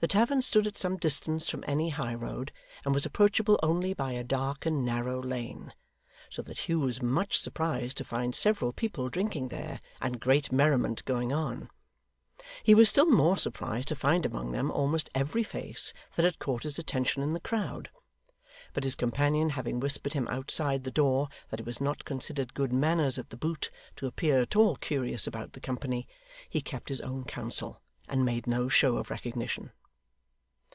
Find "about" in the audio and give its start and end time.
25.28-25.52